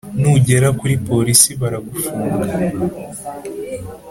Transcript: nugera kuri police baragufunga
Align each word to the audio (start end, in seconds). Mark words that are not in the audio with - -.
nugera 0.19 0.67
kuri 0.79 0.93
police 1.07 1.49
baragufunga 1.61 2.53